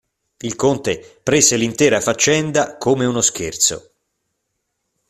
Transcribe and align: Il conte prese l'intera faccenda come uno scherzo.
Il 0.39 0.55
conte 0.55 1.19
prese 1.21 1.55
l'intera 1.57 2.01
faccenda 2.01 2.75
come 2.79 3.05
uno 3.05 3.21
scherzo. 3.21 3.91